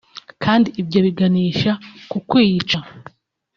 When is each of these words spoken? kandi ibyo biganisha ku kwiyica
kandi 0.43 0.67
ibyo 0.81 0.99
biganisha 1.05 1.71
ku 2.11 2.17
kwiyica 2.29 2.79